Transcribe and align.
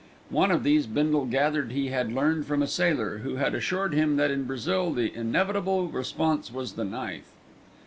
One 0.31 0.49
of 0.49 0.63
these 0.63 0.87
Bindle 0.87 1.25
gathered 1.27 1.71
he 1.71 1.89
had 1.89 2.11
learned 2.11 2.47
from 2.47 2.63
a 2.63 2.67
sailor, 2.67 3.19
who 3.19 3.35
had 3.35 3.53
assured 3.53 3.93
him 3.93 4.15
that 4.15 4.31
in 4.31 4.45
Brazil 4.45 4.91
the 4.91 5.13
inevitable 5.15 5.89
response 5.89 6.51
was 6.51 6.73
the 6.73 6.85
knife. 6.85 7.29